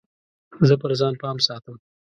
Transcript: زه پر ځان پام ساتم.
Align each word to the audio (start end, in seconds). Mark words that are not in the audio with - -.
زه 0.67 0.75
پر 0.81 0.91
ځان 0.99 1.13
پام 1.21 1.37
ساتم. 1.47 1.75